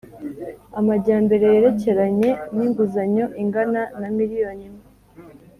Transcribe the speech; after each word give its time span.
Amajyambere 0.79 1.45
yerekeranye 1.53 2.29
n’inguzanyo 2.55 3.25
ingana 3.41 3.81
na 3.99 4.07
miliyoni 4.17 4.63
imwe 4.69 4.81